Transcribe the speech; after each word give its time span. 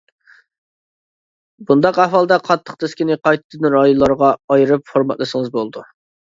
بۇنداق 1.67 1.99
ئەھۋالدا 2.05 2.39
قاتتىق 2.49 2.79
دىسكىنى 2.85 3.19
قايتىدىن 3.29 3.71
رايونلارغا 3.77 4.33
ئايرىپ 4.57 4.93
فورماتلىسىڭىز 4.93 5.57
بولىدۇ. 5.57 5.89